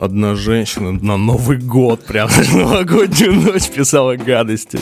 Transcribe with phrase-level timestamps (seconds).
[0.00, 4.80] Одна женщина на Новый год, прям на новогоднюю ночь писала гадости.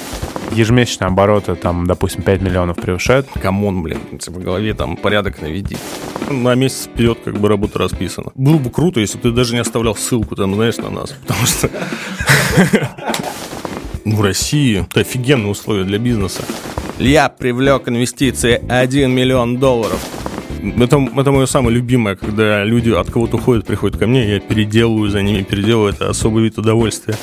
[0.53, 3.27] Ежемесячные обороты, там, допустим, 5 миллионов превышают.
[3.43, 5.77] Come on, блин, в голове там порядок наведи.
[6.31, 8.31] На месяц вперед как бы работа расписана.
[8.37, 11.10] Было бы круто, если бы ты даже не оставлял ссылку там, знаешь, на нас.
[11.26, 11.69] Потому что
[14.04, 16.45] в России это офигенные условия для бизнеса.
[17.00, 19.98] Я привлек инвестиции 1 миллион долларов.
[20.59, 25.11] Это, это мое самое любимое, когда люди от кого-то уходят, приходят ко мне, я переделываю
[25.11, 27.16] за ними, переделываю, это особый вид удовольствия.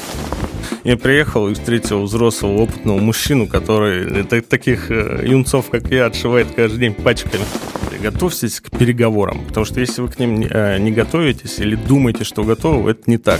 [0.83, 6.47] Я приехал и встретил взрослого опытного мужчину, который это, таких э, юнцов, как я, отшивает
[6.55, 7.43] каждый день пачками.
[8.01, 12.43] Готовьтесь к переговорам, потому что если вы к ним э, не готовитесь или думаете, что
[12.43, 13.39] готовы, это не так.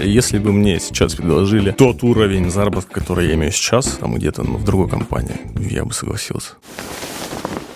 [0.00, 4.56] Если бы мне сейчас предложили тот уровень заработка, который я имею сейчас, там где-то ну,
[4.56, 6.52] в другой компании, я бы согласился.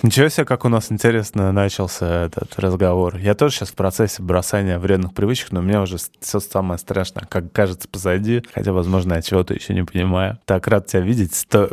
[0.03, 3.17] Ничего себе, как у нас интересно начался этот разговор.
[3.17, 7.25] Я тоже сейчас в процессе бросания вредных привычек, но у меня уже все самое страшное,
[7.25, 8.43] как кажется, позади.
[8.53, 10.39] Хотя, возможно, я чего-то еще не понимаю.
[10.45, 11.35] Так рад тебя видеть.
[11.35, 11.69] Сто,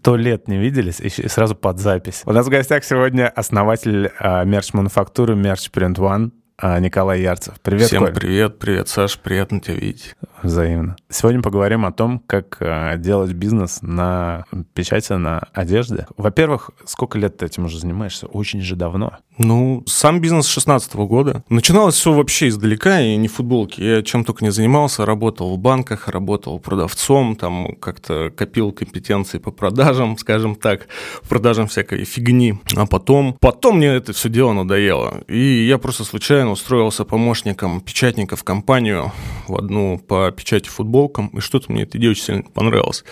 [0.00, 2.22] сто лет не виделись, и, сразу под запись.
[2.24, 6.30] У нас в гостях сегодня основатель а, мерч-мануфактуры Merch Print One
[6.62, 7.54] Николай Ярцев.
[7.60, 8.14] Привет, Всем Коль.
[8.14, 10.14] привет, привет, Саш, приятно тебя видеть.
[10.42, 10.96] Взаимно.
[11.08, 16.06] Сегодня поговорим о том, как э, делать бизнес на печати, на одежде.
[16.16, 18.26] Во-первых, сколько лет ты этим уже занимаешься?
[18.26, 19.18] Очень же давно.
[19.38, 21.42] Ну, сам бизнес с 16 года.
[21.48, 23.80] Начиналось все вообще издалека, и не футболки.
[23.80, 29.50] Я чем только не занимался, работал в банках, работал продавцом, там как-то копил компетенции по
[29.50, 30.86] продажам, скажем так,
[31.28, 32.54] продажам всякой фигни.
[32.76, 35.22] А потом, потом мне это все дело надоело.
[35.28, 39.12] И я просто случайно устроился помощником печатника в компанию
[39.48, 43.04] в одну по печати футболкам, и что-то мне эта идея очень сильно понравилось.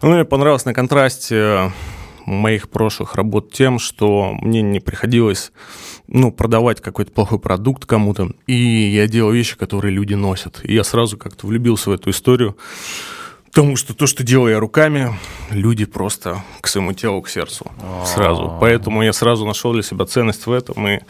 [0.00, 1.72] Она мне понравилось на контрасте
[2.28, 5.52] моих прошлых работ тем, что мне не приходилось
[6.06, 10.60] ну, продавать какой-то плохой продукт кому-то, и я делал вещи, которые люди носят.
[10.62, 12.56] И я сразу как-то влюбился в эту историю,
[13.46, 15.14] потому что то, что делаю я руками,
[15.50, 17.70] люди просто к своему телу, к сердцу
[18.04, 18.56] сразу.
[18.60, 21.00] Поэтому я сразу нашел для себя ценность в этом, и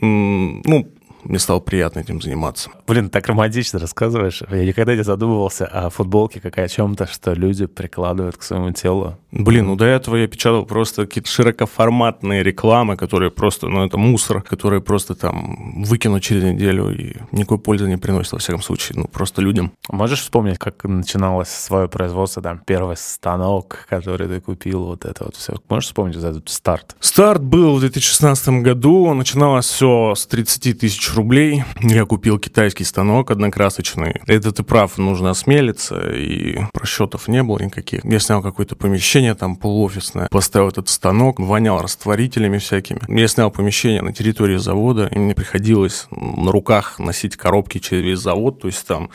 [0.00, 0.90] ну,
[1.24, 2.70] мне стало приятно этим заниматься.
[2.86, 4.42] Блин, так романтично рассказываешь.
[4.50, 9.16] Я никогда не задумывался о футболке как о чем-то, что люди прикладывают к своему телу.
[9.30, 14.42] Блин, ну до этого я печатал просто какие-то широкоформатные рекламы, которые просто, ну это мусор,
[14.42, 19.06] которые просто там выкинут через неделю и никакой пользы не приносит, во всяком случае, ну
[19.06, 19.72] просто людям.
[19.90, 25.36] Можешь вспомнить, как начиналось свое производство, там, первый станок, который ты купил, вот это вот
[25.36, 25.54] все?
[25.68, 26.96] Можешь вспомнить вот этот старт?
[27.00, 32.84] Старт был в 2016 году, начиналось все с 30 тысяч тысяч рублей я купил китайский
[32.84, 34.20] станок однокрасочный.
[34.26, 38.04] Это ты прав, нужно осмелиться, и просчетов не было никаких.
[38.04, 43.00] Я снял какое-то помещение там полуофисное, поставил этот станок, вонял растворителями всякими.
[43.08, 48.60] Я снял помещение на территории завода, и мне приходилось на руках носить коробки через завод,
[48.60, 49.10] то есть там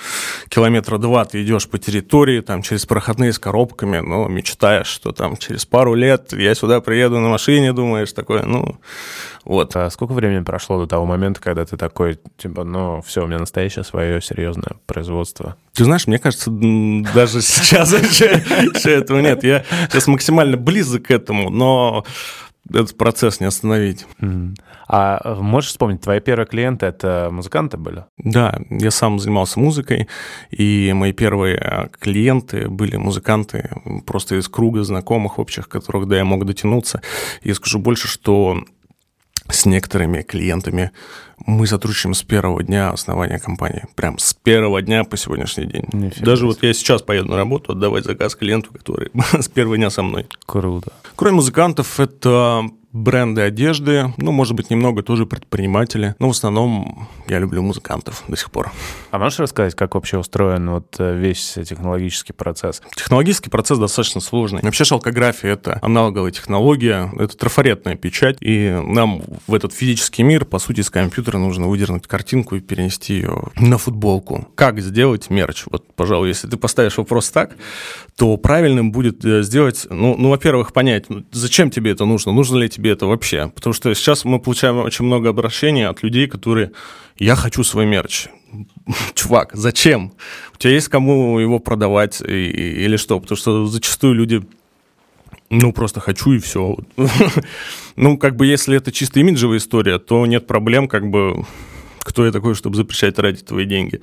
[0.49, 5.37] километра два ты идешь по территории, там через проходные с коробками, но мечтаешь, что там
[5.37, 8.77] через пару лет я сюда приеду на машине, думаешь, такое, ну,
[9.45, 9.75] вот.
[9.75, 13.39] А сколько времени прошло до того момента, когда ты такой, типа, ну, все, у меня
[13.39, 15.55] настоящее свое серьезное производство?
[15.73, 19.43] Ты знаешь, мне кажется, даже сейчас еще этого нет.
[19.43, 22.05] Я сейчас максимально близок к этому, но
[22.69, 24.05] этот процесс не остановить.
[24.87, 28.05] А можешь вспомнить, твои первые клиенты это музыканты были?
[28.17, 30.07] Да, я сам занимался музыкой,
[30.51, 33.69] и мои первые клиенты были музыканты
[34.05, 37.01] просто из круга знакомых общих, которых да я мог дотянуться.
[37.41, 38.63] И скажу больше, что
[39.49, 40.91] с некоторыми клиентами
[41.45, 43.85] мы сотрудничаем с первого дня основания компании.
[43.95, 45.85] Прям с первого дня по сегодняшний день.
[45.91, 49.89] Нифига Даже вот я сейчас поеду на работу отдавать заказ клиенту, который с первого дня
[49.89, 50.27] со мной.
[50.45, 50.93] Круто.
[51.15, 57.39] Кроме музыкантов, это бренды одежды, ну, может быть, немного тоже предприниматели, но в основном я
[57.39, 58.71] люблю музыкантов до сих пор.
[59.09, 62.81] А можешь рассказать, как вообще устроен вот э, весь технологический процесс?
[62.95, 64.61] Технологический процесс достаточно сложный.
[64.61, 70.59] Вообще шелкография— это аналоговая технология, это трафаретная печать, и нам в этот физический мир, по
[70.59, 74.47] сути, с компьютера нужно выдернуть картинку и перенести ее на футболку.
[74.53, 75.63] Как сделать мерч?
[75.71, 77.55] Вот, пожалуй, если ты поставишь вопрос так,
[78.15, 82.57] то правильным будет э, сделать, ну, ну во-первых, понять, ну, зачем тебе это нужно, нужно
[82.57, 83.49] ли тебе тебе это вообще?
[83.55, 86.71] Потому что сейчас мы получаем очень много обращений от людей, которые
[87.17, 88.27] «я хочу свой мерч».
[89.13, 90.11] Чувак, зачем?
[90.53, 92.49] У тебя есть кому его продавать и,
[92.85, 93.19] или что?
[93.19, 94.43] Потому что зачастую люди
[95.49, 96.77] ну, просто хочу и все.
[97.95, 101.45] ну, как бы, если это чисто имиджевая история, то нет проблем, как бы,
[101.99, 104.01] кто я такой, чтобы запрещать тратить твои деньги.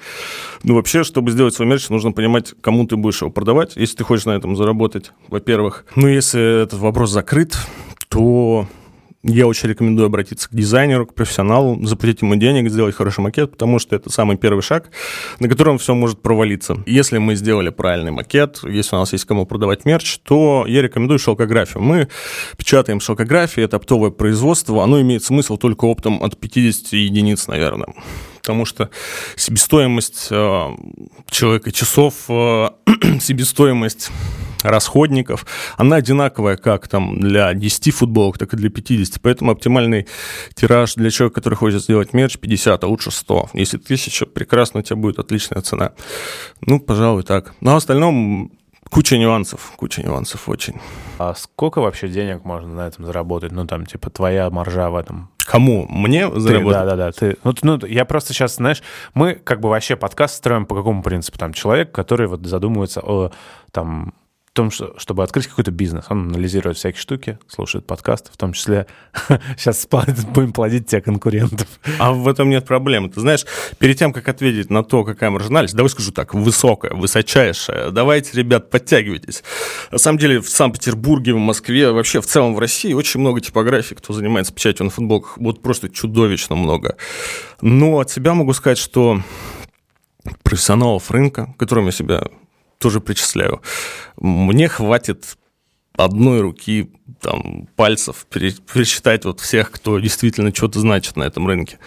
[0.63, 4.05] Ну, вообще, чтобы сделать свой мерч, нужно понимать, кому ты будешь его продавать, если ты
[4.05, 5.87] хочешь на этом заработать, во-первых.
[5.97, 7.57] Ну, если этот вопрос закрыт,
[8.11, 8.67] то
[9.23, 13.79] Я очень рекомендую обратиться к дизайнеру, к профессионалу, заплатить ему денег, сделать хороший макет, потому
[13.79, 14.89] что это самый первый шаг,
[15.41, 16.83] на котором все может провалиться.
[16.87, 21.19] Если мы сделали правильный макет, если у нас есть кому продавать мерч, то я рекомендую
[21.19, 21.83] шелкографию.
[21.83, 22.09] Мы
[22.57, 27.89] печатаем шелкографию, это оптовое производство, оно имеет смысл только оптом от 50 единиц, наверное
[28.41, 28.89] потому что
[29.37, 30.77] себестоимость э,
[31.31, 32.71] человека часов, э,
[33.21, 34.11] себестоимость
[34.63, 35.47] расходников,
[35.77, 39.21] она одинаковая как там для 10 футболок, так и для 50.
[39.23, 40.07] Поэтому оптимальный
[40.55, 43.51] тираж для человека, который хочет сделать мерч, 50, а лучше 100.
[43.55, 45.93] Если 1000, прекрасно, у тебя будет отличная цена.
[46.61, 47.55] Ну, пожалуй, так.
[47.61, 48.53] Но в остальном
[48.91, 50.75] Куча нюансов, куча нюансов очень.
[51.19, 53.53] А сколько вообще денег можно на этом заработать?
[53.53, 55.31] Ну, там, типа, твоя маржа в этом.
[55.47, 55.87] Кому?
[55.89, 56.81] Мне заработать?
[56.81, 57.13] Да, да, да.
[57.13, 58.83] Ты, ну, ну, я просто сейчас, знаешь,
[59.15, 61.39] мы как бы вообще подкаст строим по какому принципу?
[61.39, 63.31] Там человек, который вот задумывается о
[63.71, 64.13] там
[64.61, 66.05] том, что, чтобы открыть какой-то бизнес.
[66.11, 68.87] Он анализирует всякие штуки, слушает подкасты, в том числе
[69.57, 71.67] сейчас будем плодить тебе конкурентов.
[71.99, 73.09] А в этом нет проблем.
[73.09, 73.47] Ты знаешь,
[73.79, 77.91] перед тем, как ответить на то, какая маржинальность, давай скажу так, высокая, высочайшая.
[77.91, 79.43] Давайте, ребят, подтягивайтесь.
[79.91, 83.95] На самом деле в Санкт-Петербурге, в Москве, вообще в целом в России очень много типографий,
[83.95, 85.39] кто занимается печатью на футболках.
[85.39, 86.99] Вот просто чудовищно много.
[87.63, 89.23] Но от себя могу сказать, что
[90.43, 92.25] профессионалов рынка, которым я себя
[92.81, 93.63] тоже причисляю.
[94.17, 95.37] Мне хватит
[95.97, 96.91] одной руки
[97.21, 101.79] там, пальцев пересчитать вот всех, кто действительно что-то значит на этом рынке.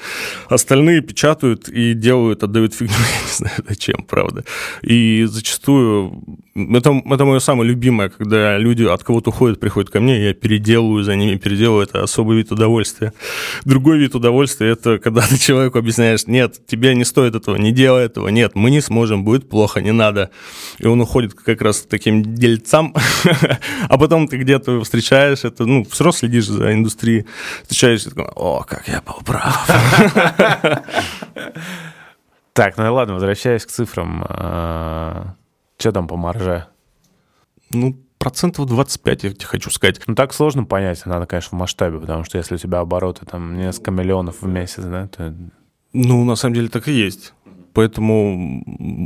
[0.49, 4.45] Остальные печатают и делают, отдают фигню, я не знаю зачем, правда.
[4.81, 6.23] И зачастую,
[6.55, 11.03] это, это мое самое любимое, когда люди от кого-то уходят, приходят ко мне, я переделываю
[11.03, 13.13] за ними, переделываю, это особый вид удовольствия.
[13.65, 18.05] Другой вид удовольствия, это когда ты человеку объясняешь, нет, тебе не стоит этого, не делай
[18.05, 20.29] этого, нет, мы не сможем, будет плохо, не надо.
[20.79, 22.95] И он уходит как раз к таким дельцам,
[23.89, 27.25] а потом ты где-то встречаешь встречаешь, это, ну, все равно следишь за индустрией,
[27.63, 29.69] встречаешься, такой, о, как я был прав.
[32.53, 35.35] Так, ну ладно, возвращаясь к цифрам.
[35.83, 36.67] Что там по марже?
[37.69, 39.99] Ну, процентов 25, я тебе хочу сказать.
[40.07, 43.57] Ну, так сложно понять, надо, конечно, в масштабе, потому что если у тебя обороты там
[43.57, 45.35] несколько миллионов в месяц, да, то...
[45.91, 47.33] Ну, на самом деле так и есть
[47.73, 48.63] поэтому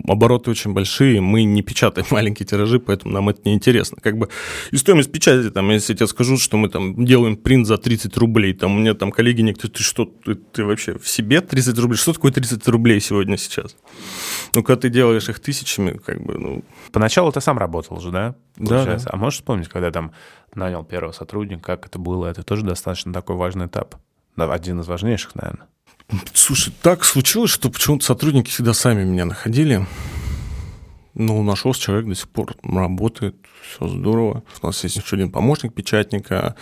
[0.08, 3.98] обороты очень большие, мы не печатаем маленькие тиражи, поэтому нам это не интересно.
[4.02, 4.30] Как бы
[4.72, 8.54] и стоимость печати, там, если тебе скажут, что мы там делаем принт за 30 рублей,
[8.54, 11.98] там у меня там коллеги некоторые, ты что, ты, ты вообще в себе 30 рублей?
[11.98, 13.76] Что такое 30 рублей сегодня сейчас?
[14.54, 16.64] Ну, когда ты делаешь их тысячами, как бы, ну...
[16.92, 18.36] Поначалу ты сам работал же, да?
[18.58, 18.98] Да, да.
[19.06, 20.12] А можешь вспомнить, когда там
[20.56, 22.28] нанял первого сотрудника, как это было?
[22.28, 23.96] Это тоже достаточно такой важный этап.
[24.36, 25.68] Один из важнейших, наверное.
[26.34, 29.86] Слушай, так случилось, что почему-то сотрудники всегда сами меня находили.
[31.20, 33.36] Ну, нашелся человек, до сих пор работает,
[33.72, 34.44] все здорово.
[34.62, 36.56] У нас есть еще один помощник печатника,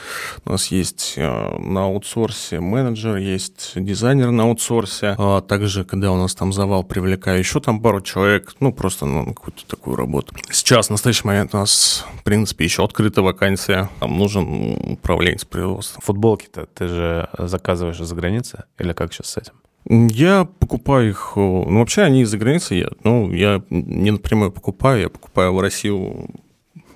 [0.46, 5.16] у нас есть э, на аутсорсе менеджер, есть дизайнер на аутсорсе.
[5.18, 9.34] А также, когда у нас там завал, привлекаю еще там пару человек, ну, просто ну,
[9.34, 10.34] какую-то такую работу.
[10.50, 13.90] Сейчас, в настоящий момент, у нас, в принципе, еще открыта вакансия.
[14.00, 16.02] Там нужен управленец производства.
[16.02, 18.64] Футболки-то ты же заказываешь из-за границы?
[18.80, 19.54] Или как сейчас с этим?
[19.88, 25.10] Я покупаю их, ну вообще они из-за границы, я, ну я не напрямую покупаю, я
[25.10, 26.28] покупаю в Россию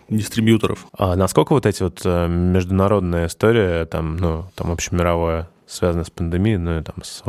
[0.09, 0.87] дистрибьюторов.
[0.97, 6.57] А насколько вот эти вот э, международная история, там, ну, там общемировая, связанная с пандемией,
[6.57, 7.21] ну и там с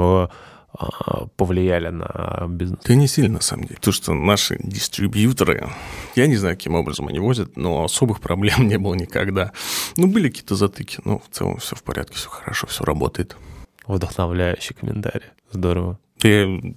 [0.73, 2.79] а, повлияли на бизнес?
[2.87, 3.79] Да не сильно, на самом деле.
[3.81, 5.69] То, что наши дистрибьюторы,
[6.15, 9.53] я не знаю, каким образом они возят, но особых проблем не было никогда.
[9.97, 13.37] Ну, были какие-то затыки, но в целом все в порядке, все хорошо, все работает.
[13.91, 15.29] Вдохновляющий комментарий.
[15.51, 15.99] Здорово.
[16.19, 16.77] Ты...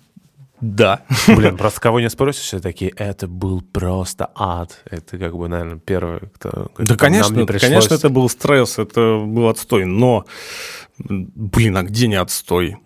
[0.61, 1.01] Да.
[1.27, 4.81] Блин, просто кого не спросишь, все такие, это был просто ад.
[4.89, 6.71] Это как бы, наверное, первый, кто...
[6.77, 7.69] Да, конечно, пришлось...
[7.69, 10.25] конечно, это был стресс, это был отстой, но
[10.99, 12.77] Блин, а где не отстой?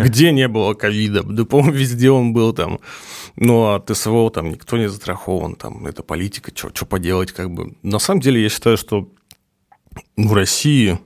[0.00, 1.22] Где не было ковида?
[1.22, 2.78] Да, по-моему, везде он был там.
[3.36, 7.74] Ну, а ТСВО там никто не застрахован, там, это политика, что поделать, как бы.
[7.82, 9.08] На самом деле, я считаю, что
[10.16, 10.98] в России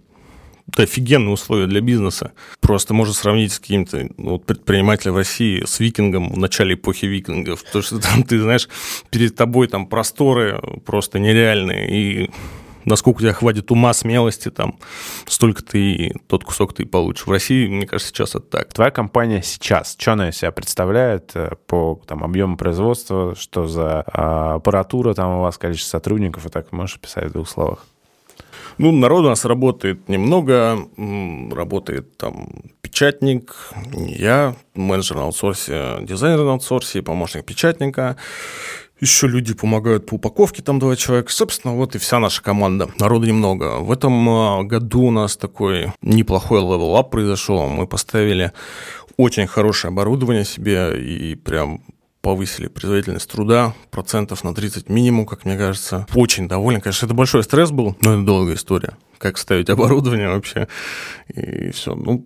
[0.72, 2.32] это офигенные условия для бизнеса.
[2.60, 7.62] Просто можно сравнить с каким-то ну, предпринимателем в России с викингом в начале эпохи викингов.
[7.62, 8.68] То, что там, ты знаешь,
[9.10, 12.30] перед тобой там просторы просто нереальные, и
[12.84, 14.78] насколько у тебя хватит ума, смелости, там,
[15.26, 17.26] столько ты тот кусок ты получишь.
[17.26, 18.72] В России, мне кажется, сейчас это так.
[18.72, 24.04] Твоя компания сейчас, что она из себя представляет э, по там, объему производства, что за
[24.06, 27.86] а, аппаратура там у вас, количество сотрудников, и так можешь писать в двух словах?
[28.78, 30.78] Ну, народу у нас работает немного,
[31.50, 32.48] работает там
[32.80, 38.16] печатник, я, менеджер на аутсорсе, дизайнер на аутсорсе, помощник печатника,
[39.00, 41.32] Еще люди помогают по упаковке, там два человека.
[41.32, 42.88] Собственно, вот и вся наша команда.
[43.00, 43.80] Народу немного.
[43.80, 47.66] В этом а, году у нас такой неплохой level up произошел.
[47.68, 48.52] Мы поставили
[49.16, 51.82] очень хорошее оборудование себе и прям
[52.22, 56.06] повысили производительность труда процентов на 30 минимум, как мне кажется.
[56.14, 56.80] Очень доволен.
[56.80, 58.96] Конечно, это большой стресс был, но это долгая история.
[59.18, 60.68] Как ставить оборудование вообще.
[61.28, 61.94] И все.
[61.94, 62.24] Ну,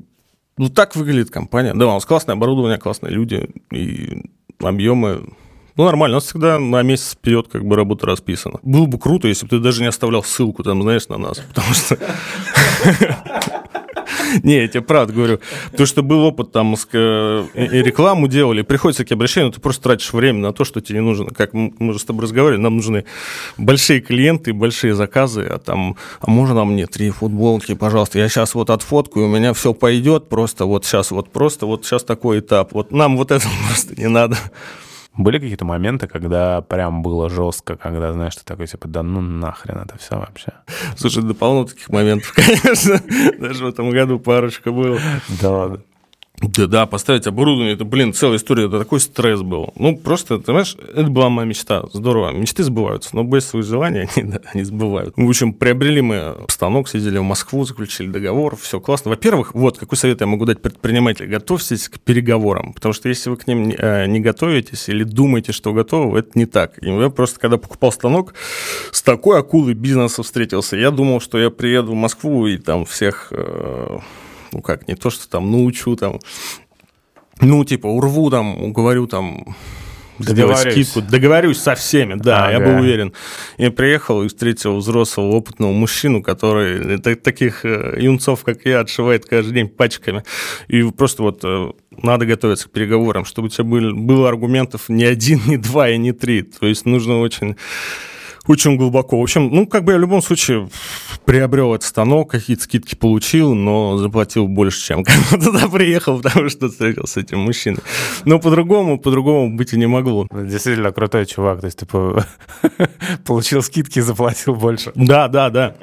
[0.59, 1.75] ну так выглядит компания.
[1.75, 4.23] Да, у нас классное оборудование, классные люди и
[4.61, 5.33] объемы
[5.77, 8.59] ну, нормально, у нас всегда на месяц вперед как бы работа расписана.
[8.63, 11.75] Было бы круто, если бы ты даже не оставлял ссылку там, знаешь, на нас, потому
[11.75, 11.99] что...
[14.43, 15.41] Не, я тебе правда говорю.
[15.71, 16.77] Потому что был опыт, там, и
[17.55, 21.31] рекламу делали, приходится к обращению, ты просто тратишь время на то, что тебе не нужно.
[21.31, 23.05] Как мы уже с тобой разговаривали, нам нужны
[23.57, 28.71] большие клиенты, большие заказы, а там, а можно мне три футболки, пожалуйста, я сейчас вот
[28.71, 32.73] отфоткаю, у меня все пойдет, просто вот сейчас вот просто, вот сейчас такой этап.
[32.73, 34.37] Вот нам вот это просто не надо.
[35.17, 39.79] Были какие-то моменты, когда прям было жестко, когда, знаешь, ты такой, типа, да ну нахрен
[39.79, 40.53] это все вообще?
[40.97, 43.01] Слушай, да полно таких моментов, конечно.
[43.39, 44.99] Даже в этом году парочка было.
[45.41, 45.83] Да ладно.
[46.41, 49.73] Да, да, поставить оборудование, это, блин, целая история, это такой стресс был.
[49.77, 52.31] Ну, просто, ты понимаешь, это была моя мечта, здорово.
[52.31, 55.15] Мечты сбываются, но без своих желаний они, да, они сбывают.
[55.17, 59.11] В общем, приобрели мы станок, съездили в Москву, заключили договор, все классно.
[59.11, 63.37] Во-первых, вот, какой совет я могу дать предпринимателю, готовьтесь к переговорам, потому что если вы
[63.37, 66.83] к ним не, э, не готовитесь или думаете, что готовы, это не так.
[66.83, 68.35] И я просто, когда покупал станок,
[68.93, 73.29] с такой акулой бизнеса встретился, я думал, что я приеду в Москву и там всех...
[73.31, 74.01] Э,
[74.53, 76.21] ну как, не то, что там научу там,
[77.41, 79.57] ну, типа, урву там, уговорю там
[80.19, 81.03] сделать скидку.
[81.03, 82.53] Договорюсь со всеми, да, ага.
[82.53, 83.13] я был уверен.
[83.59, 89.55] Я приехал и встретил взрослого, опытного мужчину, который таких э, юнцов, как я, отшивает каждый
[89.55, 90.25] день пачками.
[90.69, 95.05] И просто вот э, надо готовиться к переговорам, чтобы у тебя был, было аргументов не
[95.05, 96.43] один, не два и не три.
[96.43, 97.57] То есть нужно очень
[98.47, 99.19] очень глубоко.
[99.19, 100.69] В общем, ну, как бы я в любом случае
[101.25, 106.69] приобрел этот станок, какие-то скидки получил, но заплатил больше, чем когда туда приехал, потому что
[106.69, 107.81] встретился с этим мужчиной.
[108.25, 110.27] Но по-другому, по-другому быть и не могло.
[110.31, 111.87] Действительно крутой чувак, то есть ты
[113.25, 114.93] получил скидки и заплатил больше.
[114.95, 115.75] Да, да, да.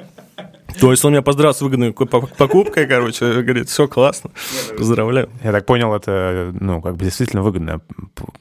[0.80, 4.30] То есть он меня поздравил с выгодной покупкой, короче, говорит, все классно,
[4.76, 5.30] поздравляю.
[5.42, 7.80] Я так понял, это, ну, как бы действительно выгодно.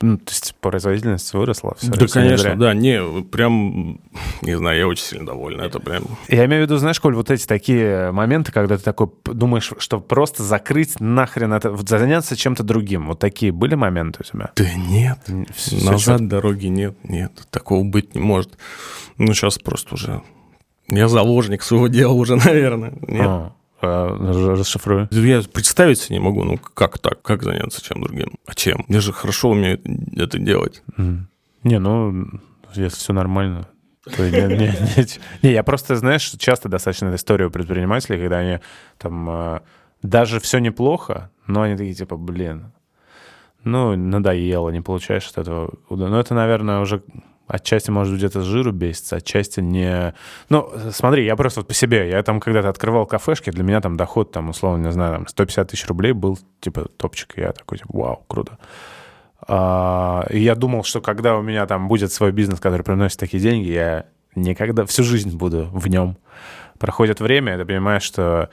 [0.02, 1.76] Ну, то есть производительность выросла.
[1.78, 4.00] Все, да, конечно, да, не, прям,
[4.42, 6.04] не знаю, я очень сильно доволен, это прям...
[6.28, 10.00] Я имею в виду, знаешь, Коль, вот эти такие моменты, когда ты такой думаешь, что
[10.00, 14.52] просто закрыть нахрен это, заняться чем-то другим, вот такие были моменты у тебя?
[14.56, 15.20] Да нет,
[15.56, 18.58] все, назад все дороги нет, нет, такого быть не может.
[19.18, 20.22] Ну, сейчас просто уже
[20.96, 22.94] я заложник своего дела уже, наверное.
[23.08, 23.28] Нет.
[23.28, 25.08] А, а, расшифрую.
[25.12, 28.38] Я представить не могу, ну как так, как заняться чем другим?
[28.46, 28.86] А чем?
[28.88, 29.80] Я же хорошо умею
[30.16, 30.84] это делать.
[31.64, 32.28] Не, ну,
[32.74, 33.68] если все нормально,
[34.04, 35.08] то не, не, не,
[35.42, 38.60] не, я просто, знаешь, часто достаточно эта история у предпринимателей, когда они
[38.98, 39.60] там э,
[40.02, 42.74] даже все неплохо, но они такие типа, блин,
[43.64, 45.74] ну, надоело, не получаешь от этого.
[45.90, 47.02] Ну, это, наверное, уже
[47.46, 50.14] Отчасти, может, где-то с жиру бесится, отчасти не...
[50.48, 53.98] Ну, смотри, я просто вот по себе, я там когда-то открывал кафешки, для меня там
[53.98, 57.90] доход, там, условно, не знаю, там 150 тысяч рублей был, типа, топчик, я такой, типа,
[57.94, 58.58] вау, круто.
[59.46, 63.44] А, и я думал, что когда у меня там будет свой бизнес, который приносит такие
[63.44, 66.18] деньги, я никогда, всю жизнь буду в нем.
[66.80, 68.50] Проходит время, ты понимаешь, что,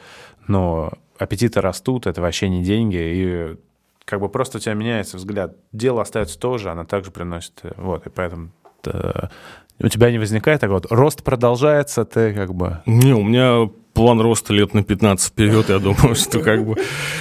[0.49, 3.57] ну, аппетиты растут, это вообще не деньги, и
[4.05, 5.55] как бы просто у тебя меняется взгляд.
[5.71, 10.71] Дело остается тоже, она также приносит, вот, и поэтому Э, у тебя не возникает так
[10.71, 12.83] вот, рост продолжается, ты как бы...
[12.87, 16.77] Не, у меня план роста лет на 15 вперед, я думаю, что как бы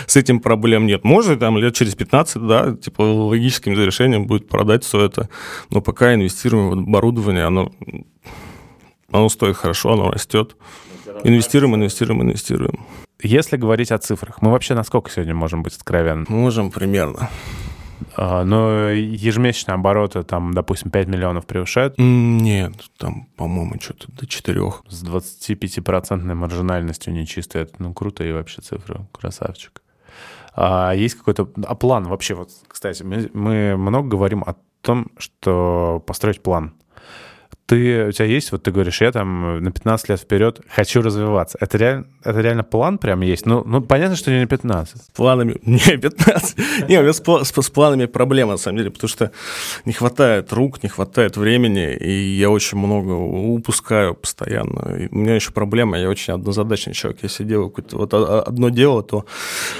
[0.05, 1.03] с этим проблем нет.
[1.03, 5.29] Может, там лет через 15, да, типа логическим решением будет продать все это,
[5.69, 7.71] но пока инвестируем в оборудование, оно,
[9.11, 10.55] оно стоит хорошо, оно растет.
[11.23, 12.85] Инвестируем, инвестируем, инвестируем.
[13.21, 16.25] Если говорить о цифрах, мы вообще насколько сегодня можем быть откровенны?
[16.29, 17.29] Можем примерно.
[18.15, 21.95] А, но ежемесячные обороты, там, допустим, 5 миллионов превышают?
[21.97, 24.61] Нет, там, по-моему, что-то до 4.
[24.87, 27.63] С 25-процентной маржинальностью нечистой.
[27.63, 29.05] Это, ну, круто и вообще цифры.
[29.11, 29.81] Красавчик.
[30.53, 32.33] А есть какой-то а план вообще?
[32.33, 36.73] Вот, кстати, мы, мы много говорим о том, что построить план.
[37.65, 41.57] Ты, у тебя есть, вот ты говоришь, я там на 15 лет вперед хочу развиваться.
[41.61, 43.45] Это реально это реально план прям есть?
[43.45, 45.01] Ну, ну понятно, что не 15.
[45.01, 45.57] С планами...
[45.63, 46.57] Не, 15.
[46.89, 49.31] Не, у меня с, с, с планами проблема, на самом деле, потому что
[49.85, 54.95] не хватает рук, не хватает времени, и я очень много упускаю постоянно.
[54.97, 57.23] И у меня еще проблема, я очень однозадачный человек.
[57.23, 59.25] Если делаю какое-то вот одно дело, то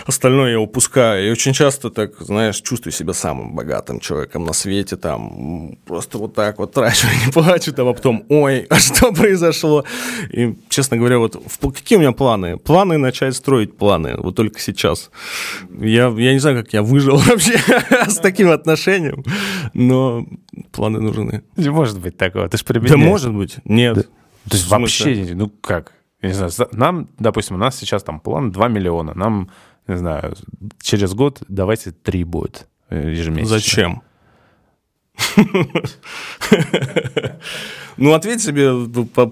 [0.06, 1.28] остальное я упускаю.
[1.28, 6.36] И очень часто так, знаешь, чувствую себя самым богатым человеком на свете, там, просто вот
[6.36, 9.84] так вот трачу, не плачу, там, а потом, ой, а что произошло?
[10.32, 12.29] И, честно говоря, вот какие у меня планы?
[12.30, 12.58] Планы.
[12.58, 14.16] Планы начать строить планы.
[14.18, 15.10] Вот только сейчас.
[15.80, 17.58] Я, я не знаю, как я выжил вообще
[18.08, 19.24] с таким отношением,
[19.74, 20.26] но
[20.72, 21.44] планы нужны.
[21.58, 22.48] Не может быть такого.
[22.48, 23.58] Ты же Да может быть.
[23.66, 23.96] Нет.
[23.96, 24.02] Да.
[24.04, 25.94] То есть вообще, ну как?
[26.22, 29.14] Я не знаю, нам, допустим, у нас сейчас там план 2 миллиона.
[29.16, 29.50] Нам,
[29.88, 30.36] не знаю,
[30.82, 33.46] через год давайте 3 будет ежемесячно.
[33.46, 34.02] Зачем?
[37.98, 38.72] Ну, ответь себе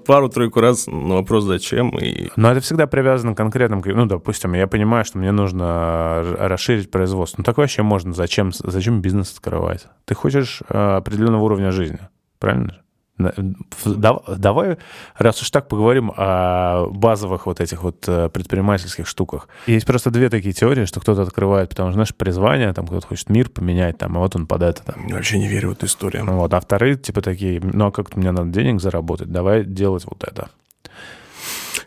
[0.06, 1.98] пару-тройку раз на вопрос, зачем.
[1.98, 2.30] И...
[2.36, 3.82] Но это всегда привязано к конкретным...
[3.86, 7.40] Ну, допустим, я понимаю, что мне нужно расширить производство.
[7.40, 8.12] Ну, так вообще можно.
[8.12, 9.88] Зачем, зачем бизнес открывать?
[10.04, 12.00] Ты хочешь э, определенного уровня жизни,
[12.40, 12.82] правильно?
[13.18, 14.78] Давай,
[15.16, 19.48] раз уж так, поговорим о базовых вот этих вот э, предпринимательских штуках.
[19.66, 23.30] Есть просто две такие теории, что кто-то открывает, потому что, знаешь, призвание, там кто-то хочет
[23.30, 25.08] мир поменять, там, а вот он под это там.
[25.08, 26.26] Я вообще не верю в эту историю.
[26.26, 30.24] Вот, а вторые, типа, такие, ну, а как-то мне надо денег заработать, давай делать вот
[30.24, 30.50] это.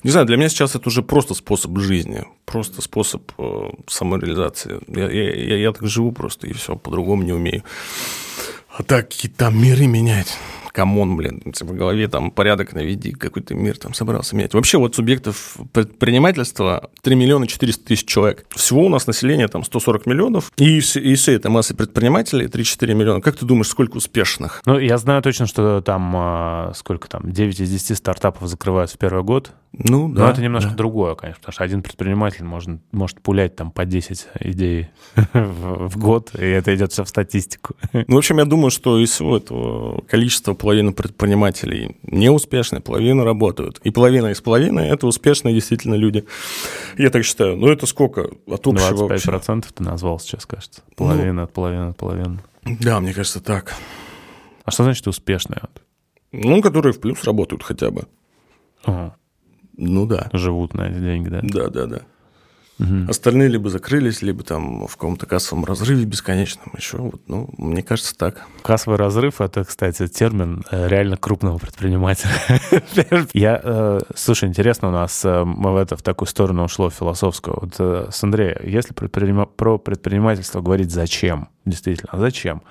[0.02, 4.80] Не знаю, для меня сейчас это уже просто способ жизни, просто способ э, самореализации.
[4.88, 7.62] Я, я, я, я так живу просто, и все, по-другому не умею.
[8.76, 10.38] А так какие там миры менять
[10.72, 14.54] come on, блин, в голове там порядок наведи, какой-то мир там собрался менять.
[14.54, 18.46] Вообще вот субъектов предпринимательства 3 миллиона 400 тысяч человек.
[18.50, 23.20] Всего у нас население там 140 миллионов, и, и всей этой массы предпринимателей 3-4 миллиона.
[23.20, 24.62] Как ты думаешь, сколько успешных?
[24.64, 28.98] Ну, я знаю точно, что там а, сколько там, 9 из 10 стартапов закрывают в
[28.98, 29.52] первый год.
[29.72, 30.24] Ну, да.
[30.24, 30.76] Но это немножко да.
[30.76, 34.88] другое, конечно, потому что один предприниматель может, может пулять там по 10 идей
[35.32, 37.74] в год, и это идет все в статистику.
[37.92, 43.78] Ну, в общем, я думаю, что из всего этого количества половина предпринимателей неуспешны, половина работают.
[43.84, 46.24] И половина из половины– это успешные действительно люди.
[46.98, 47.56] Я так считаю.
[47.56, 49.06] Ну, это сколько от общего?
[49.06, 49.60] 25% вообще?
[49.74, 50.82] ты назвал сейчас, кажется.
[50.96, 52.40] Половина ну, от половины от половины.
[52.64, 53.74] Да, мне кажется, так.
[54.64, 55.60] А что значит успешные?
[56.32, 58.06] Ну, которые в плюс работают хотя бы.
[58.84, 59.16] Ага.
[59.80, 60.28] Ну да.
[60.32, 61.40] Живут на эти деньги, да?
[61.42, 62.00] Да, да, да.
[62.78, 63.10] Угу.
[63.10, 66.96] Остальные либо закрылись, либо там в каком-то кассовом разрыве бесконечном еще.
[66.96, 68.46] Вот, ну, мне кажется, так.
[68.62, 72.32] Кассовый разрыв– это, кстати, термин э, реально крупного предпринимателя.
[73.34, 77.58] Я, э, слушай, интересно, у нас э, в, это, в такую сторону ушло философскую.
[77.60, 79.44] Вот с Андрея, если предпринима...
[79.44, 82.62] про предпринимательство говорить «зачем», действительно, зачем?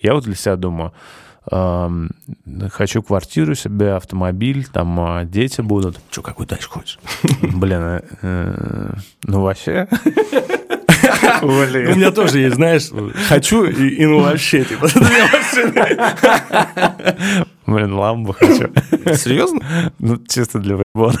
[0.00, 0.92] Я вот для себя думаю–
[1.50, 5.98] хочу квартиру себе, автомобиль, там а, дети будут.
[6.10, 6.98] Че, какую дальше хочешь?
[7.42, 8.92] Блин, э, э,
[9.24, 9.88] ну вообще...
[11.42, 12.90] У меня тоже есть, знаешь,
[13.28, 14.88] хочу и, ну вообще, типа,
[17.66, 18.70] Блин, ламбу хочу.
[19.14, 19.92] Серьезно?
[19.98, 21.18] Ну, чисто для вайбона.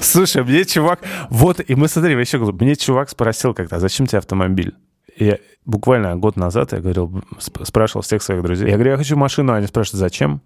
[0.00, 1.00] Слушай, мне чувак...
[1.30, 4.74] Вот, и мы, смотри, еще мне чувак спросил когда, зачем тебе автомобиль?
[5.16, 8.68] Я буквально год назад я говорил, спрашивал всех своих друзей.
[8.68, 10.42] Я говорю, я хочу машину, а они спрашивают, зачем?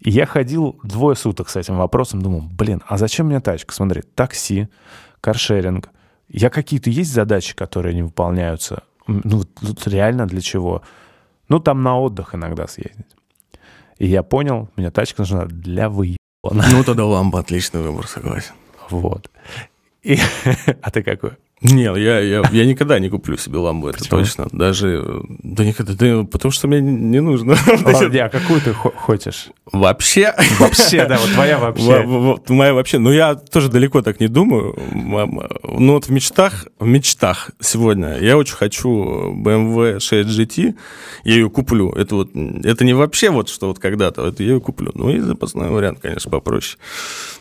[0.00, 3.74] И я ходил двое суток с этим вопросом, думал, блин, а зачем мне тачка?
[3.74, 4.68] Смотри, такси,
[5.20, 5.90] каршеринг.
[6.28, 8.82] Я какие-то есть задачи, которые не выполняются?
[9.06, 10.82] Ну, вот реально для чего?
[11.48, 13.06] Ну, там на отдых иногда съездить.
[13.98, 16.64] И я понял, мне тачка нужна для выебана.
[16.70, 18.54] Ну, тогда лампа отличный выбор, согласен.
[18.90, 19.30] Вот.
[20.02, 20.18] И...
[20.82, 21.32] а ты какой?
[21.62, 24.20] Нет, я, я, я никогда не куплю себе ламбу, это Почему?
[24.20, 24.46] точно.
[24.52, 27.56] Даже, да никогда, да, потому что мне не нужно.
[27.82, 29.46] Ладно, а какую ты хочешь?
[29.72, 30.34] Вообще?
[30.58, 32.04] Вообще, да, вот твоя вообще.
[32.48, 34.76] Моя вообще, ну я тоже далеко так не думаю.
[35.62, 40.74] Ну вот в мечтах, в мечтах сегодня я очень хочу BMW 6 GT,
[41.24, 41.90] я ее куплю.
[41.92, 42.30] Это вот,
[42.64, 44.92] это не вообще вот что вот когда-то, это я ее куплю.
[44.94, 46.78] Ну и запасной вариант, конечно, попроще.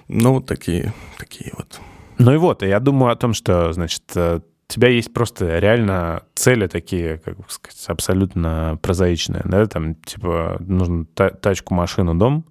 [0.08, 1.82] Ну вот такие, такие вот.
[2.18, 6.24] Ну и вот, я думаю о том, что, значит, э, у тебя есть просто реально
[6.34, 12.46] цели такие, как сказать, абсолютно прозаичные, да, там, типа, нужно тачку, машину, дом,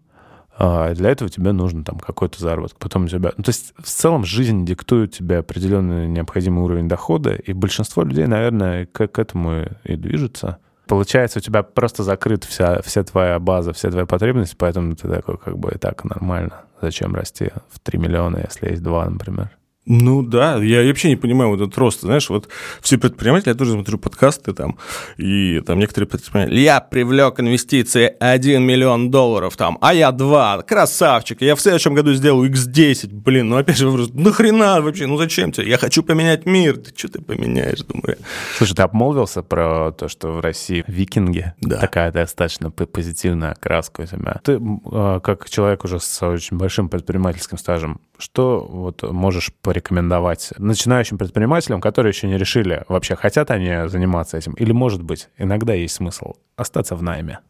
[0.56, 2.78] а для этого тебе нужно там какой-то заработок.
[2.78, 3.32] Потом у тебя...
[3.36, 8.26] Ну, то есть в целом жизнь диктует тебе определенный необходимый уровень дохода, и большинство людей,
[8.26, 10.58] наверное, к, к этому и движется.
[10.86, 15.38] Получается, у тебя просто закрыта вся, вся твоя база, вся твоя потребность, поэтому ты такой
[15.38, 16.64] как бы и так нормально.
[16.82, 19.50] Зачем расти в 3 миллиона, если есть 2, например?
[19.86, 22.00] Ну да, я вообще не понимаю вот этот рост.
[22.00, 22.48] Знаешь, вот
[22.80, 24.78] все предприниматели, я тоже смотрю подкасты там,
[25.18, 31.42] и там некоторые предприниматели, я привлек инвестиции 1 миллион долларов там, а я 2, красавчик,
[31.42, 35.52] я в следующем году сделаю x10, блин, ну опять же вопрос, нахрена вообще, ну зачем
[35.52, 35.68] тебе?
[35.68, 38.16] Я хочу поменять мир, ты что ты поменяешь, думаю.
[38.56, 41.78] Слушай, ты обмолвился про то, что в России викинги, Да.
[41.78, 44.40] такая достаточно позитивная окраска у тебя.
[44.42, 44.52] Ты,
[44.92, 51.80] э, как человек уже с очень большим предпринимательским стажем, что вот можешь порекомендовать начинающим предпринимателям,
[51.80, 56.34] которые еще не решили, вообще хотят они заниматься этим, или, может быть, иногда есть смысл
[56.56, 57.40] остаться в найме?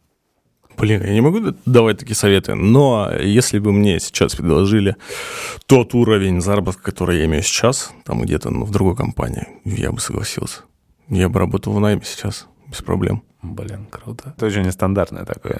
[0.77, 4.97] Блин, я не могу давать такие советы, но если бы мне сейчас предложили
[5.67, 9.99] тот уровень заработка, который я имею сейчас, там где-то ну, в другой компании, я бы
[9.99, 10.63] согласился.
[11.07, 13.23] Я бы работал в найме сейчас, без проблем.
[13.53, 14.33] Блин, круто.
[14.35, 15.59] Это очень нестандартное такое,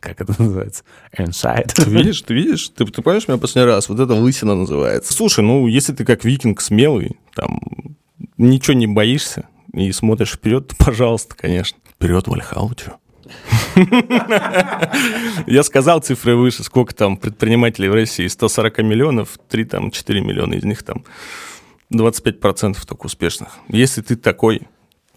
[0.00, 0.84] как это называется,
[1.16, 1.74] инсайт.
[1.74, 5.12] Ты видишь, ты видишь, ты, ты понимаешь меня последний раз, вот это лысина называется.
[5.12, 7.60] Слушай, ну если ты как викинг смелый, там,
[8.38, 11.78] ничего не боишься и смотришь вперед, то, пожалуйста, конечно.
[11.94, 12.92] Вперед, Вальхалу, чё?
[15.46, 20.54] Я сказал цифры выше, сколько там предпринимателей в России, 140 миллионов, 3 там, 4 миллиона
[20.54, 21.04] из них там
[21.92, 23.58] 25% только успешных.
[23.68, 24.62] Если ты такой,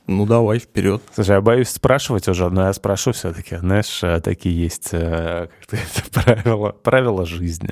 [0.08, 1.02] ну давай, вперед.
[1.14, 3.58] Слушай, я боюсь спрашивать уже, но я спрошу все-таки.
[3.58, 7.72] Знаешь, э, такие есть э, как правила, правила жизни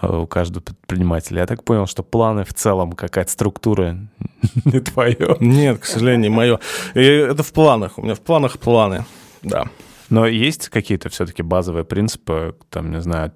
[0.00, 1.40] э, у каждого предпринимателя.
[1.40, 3.98] Я так понял, что планы в целом, какая-то структура
[4.64, 5.36] не твое.
[5.40, 6.60] Нет, к сожалению, мое.
[6.94, 7.98] Это в планах.
[7.98, 9.04] У меня в планах планы.
[9.42, 9.66] Да.
[10.08, 13.32] Но есть какие-то все-таки базовые принципы, там, не знаю,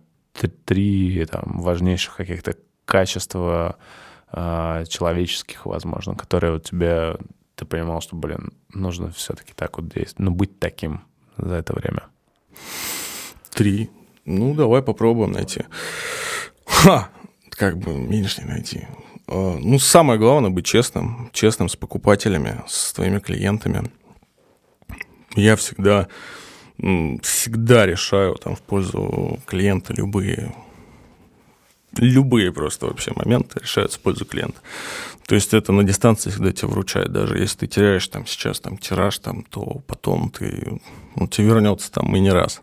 [0.65, 3.77] три там, важнейших каких-то качества
[4.33, 7.17] э, человеческих, возможно, которые вот тебе
[7.63, 11.03] ты понимал, что, блин, нужно все-таки так вот действовать, ну, быть таким
[11.37, 12.03] за это время.
[13.51, 13.91] Три.
[14.25, 15.63] Ну, давай попробуем найти.
[16.67, 17.09] Ха!
[17.51, 18.89] Как бы меньше не найти.
[19.29, 21.31] А, Ну, самое главное быть честным.
[21.33, 23.91] Честным с покупателями, с твоими клиентами.
[25.37, 26.09] Я всегда,
[26.79, 30.53] всегда решаю там в пользу клиента любые
[31.97, 34.61] любые просто вообще моменты решаются в пользу клиента.
[35.27, 37.13] То есть это на дистанции всегда тебе вручают.
[37.13, 40.81] Даже если ты теряешь там сейчас там тираж, там, то потом ты,
[41.15, 42.61] он тебе вернется там и не раз.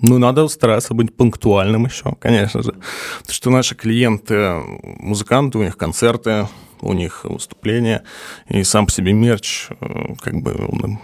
[0.00, 2.72] Ну, надо стараться быть пунктуальным еще, конечно же.
[2.72, 4.60] Потому что наши клиенты,
[4.98, 6.48] музыканты, у них концерты,
[6.80, 8.02] у них выступления,
[8.48, 10.98] и сам по себе мерч, э, как бы, он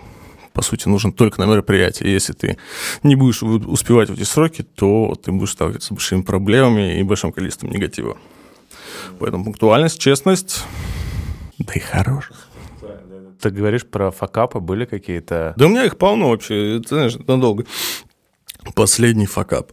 [0.59, 2.05] по сути, нужен только на мероприятии.
[2.05, 2.59] Если ты
[3.05, 7.31] не будешь успевать в эти сроки, то ты будешь сталкиваться с большими проблемами и большим
[7.31, 8.19] количеством негатива.
[9.21, 10.65] Поэтому пунктуальность, честность,
[11.59, 12.33] да и хорош.
[13.41, 15.55] Ты говоришь про факапы, были какие-то...
[15.57, 17.65] Да у меня их полно вообще, ты знаешь, надолго.
[18.75, 19.71] Последний факап.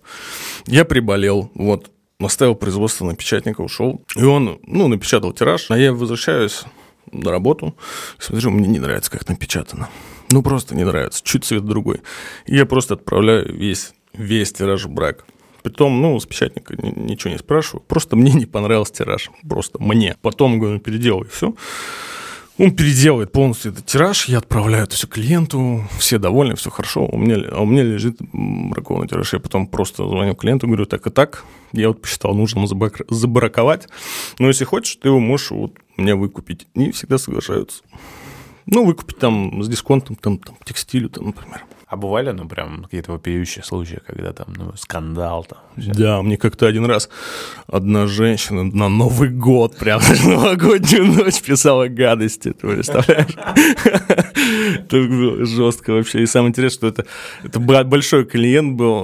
[0.68, 4.04] Я приболел, вот, оставил производство на печатника, ушел.
[4.16, 6.64] И он, ну, напечатал тираж, а я возвращаюсь
[7.12, 7.76] на работу,
[8.20, 9.90] смотрю, мне не нравится, как напечатано.
[10.32, 12.02] Ну, просто не нравится, чуть цвет другой.
[12.48, 15.26] Я просто отправляю весь, весь тираж в брак.
[15.64, 17.82] Притом, ну, с печатника ни- ничего не спрашиваю.
[17.88, 19.32] Просто мне не понравился тираж.
[19.48, 20.16] Просто мне.
[20.22, 21.56] Потом, говорю, переделай все.
[22.58, 27.06] Он переделывает полностью этот тираж, я отправляю это все клиенту, все довольны, все хорошо.
[27.06, 29.34] У меня, а у меня лежит бракованный тираж.
[29.34, 33.90] Я потом просто звоню клиенту, говорю, так и так, я вот посчитал, забак- забраковать.
[34.40, 36.66] Но если хочешь, ты его можешь вот мне выкупить.
[36.76, 37.84] И всегда соглашаются.
[38.66, 41.64] Ну, выкупить там с дисконтом, там, там текстилю, там, например.
[41.88, 45.60] А бывали, ну, прям какие-то вопиющие случаи, когда там, ну, скандал там?
[45.78, 47.10] Да, мне как-то один раз
[47.68, 53.38] одна женщина на Новый год, прям на новогоднюю ночь писала гадости, ты представляешь?
[54.80, 56.24] Это жестко вообще.
[56.24, 57.06] И самое интересное, что это,
[57.44, 59.02] это большой клиент был,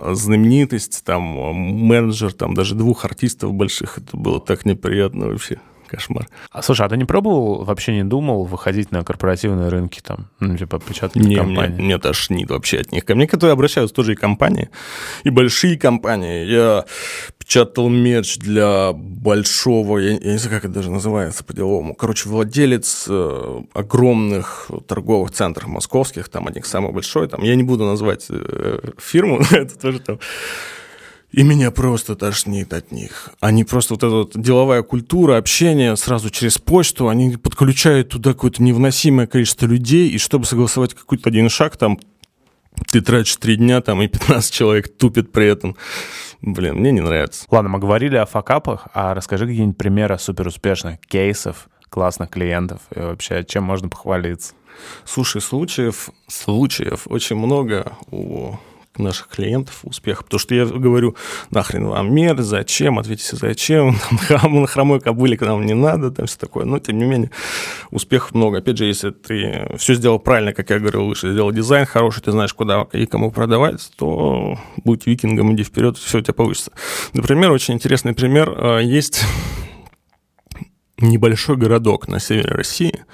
[0.00, 3.98] э, знаменитость, там э, менеджер, там даже двух артистов больших.
[3.98, 5.60] Это было так неприятно вообще.
[5.86, 6.28] Кошмар.
[6.50, 10.56] А, слушай, а ты не пробовал, вообще не думал выходить на корпоративные рынки там, ну,
[10.56, 11.80] типа, печатать Не, мне, компании?
[11.82, 13.04] мне тошнит вообще от них.
[13.04, 14.70] Ко мне, которые обращаются, тоже и компании,
[15.24, 16.44] и большие компании.
[16.44, 16.84] Я
[17.38, 21.94] печатал мерч для большого, я, я не знаю, как это даже называется по-деловому.
[21.94, 27.84] Короче, владелец э, огромных торговых центров московских, там одних самый большой, там, я не буду
[27.84, 30.18] назвать э, фирму, но это тоже там
[31.34, 33.30] и меня просто тошнит от них.
[33.40, 38.62] Они просто вот эта вот деловая культура, общение сразу через почту, они подключают туда какое-то
[38.62, 41.98] невыносимое количество людей, и чтобы согласовать какой-то один шаг, там
[42.90, 45.76] ты тратишь три дня, там и 15 человек тупит при этом.
[46.40, 47.46] Блин, мне не нравится.
[47.50, 53.44] Ладно, мы говорили о факапах, а расскажи какие-нибудь примеры суперуспешных кейсов, классных клиентов и вообще
[53.44, 54.54] чем можно похвалиться?
[55.04, 58.56] Слушай, случаев, случаев очень много у
[58.98, 60.24] наших клиентов успеха.
[60.24, 61.16] Потому что я говорю,
[61.50, 63.96] нахрен вам мир, зачем, ответьте, зачем,
[64.28, 66.64] на хромой кобыле к нам не надо, там все такое.
[66.64, 67.30] Но, тем не менее,
[67.90, 68.58] успехов много.
[68.58, 72.30] Опять же, если ты все сделал правильно, как я говорил выше, сделал дизайн хороший, ты
[72.32, 76.72] знаешь, куда и кому продавать, то будь викингом, иди вперед, все у тебя получится.
[77.12, 78.54] Например, очень интересный пример.
[78.56, 79.24] А, есть
[80.98, 83.04] небольшой городок на севере России,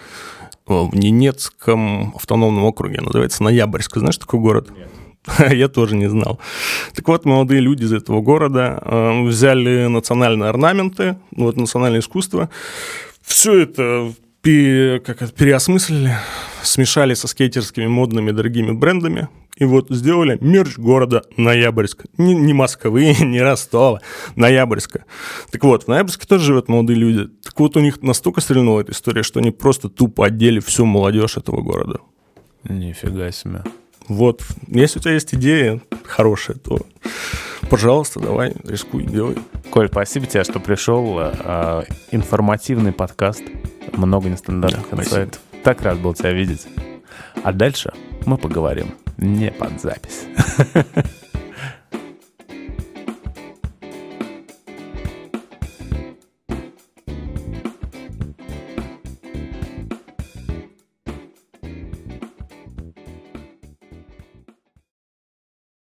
[0.67, 3.97] в Ненецком автономном округе, называется Ноябрьск.
[3.97, 4.71] Знаешь такой город?
[4.71, 4.89] Нет.
[5.51, 6.41] Я тоже не знал.
[6.95, 12.51] Так вот, молодые люди из этого города э, взяли национальные орнаменты, ну, вот национальное искусство,
[13.23, 16.17] все это как это, переосмыслили,
[16.63, 22.07] смешали со скейтерскими модными дорогими брендами, и вот сделали мерч города Ноябрьск.
[22.17, 24.01] Не, не Москвы, не Ростова,
[24.37, 25.05] Ноябрьска.
[25.51, 27.31] Так вот, в Ноябрьске тоже живут молодые люди.
[27.45, 31.37] Так вот, у них настолько стрельнула эта история, что они просто тупо отдели всю молодежь
[31.37, 31.99] этого города.
[32.65, 33.63] Нифига себе.
[34.11, 36.81] Вот, если у тебя есть идея хорошая, то,
[37.71, 39.37] пожалуйста, давай, рискуй, делай.
[39.71, 41.17] Коль, спасибо тебе, что пришел.
[41.21, 43.45] А, информативный подкаст.
[43.93, 45.41] Много нестандартных да, инсайтов.
[45.63, 46.67] Так рад был тебя видеть.
[47.45, 47.93] А дальше
[48.27, 50.25] мы поговорим не под запись.